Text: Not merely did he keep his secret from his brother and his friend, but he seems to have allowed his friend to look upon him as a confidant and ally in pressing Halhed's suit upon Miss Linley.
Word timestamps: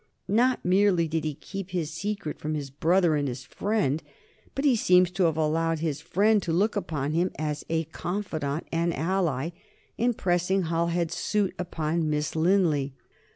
Not 0.27 0.65
merely 0.65 1.07
did 1.07 1.25
he 1.25 1.35
keep 1.35 1.69
his 1.69 1.91
secret 1.91 2.39
from 2.39 2.55
his 2.55 2.71
brother 2.71 3.15
and 3.15 3.27
his 3.27 3.43
friend, 3.43 4.01
but 4.55 4.65
he 4.65 4.75
seems 4.75 5.11
to 5.11 5.25
have 5.25 5.37
allowed 5.37 5.77
his 5.77 6.01
friend 6.01 6.41
to 6.41 6.51
look 6.51 6.75
upon 6.75 7.11
him 7.11 7.29
as 7.37 7.63
a 7.69 7.83
confidant 7.83 8.67
and 8.71 8.95
ally 8.95 9.51
in 9.99 10.15
pressing 10.15 10.63
Halhed's 10.63 11.13
suit 11.13 11.53
upon 11.59 12.09
Miss 12.09 12.35
Linley. 12.35 12.95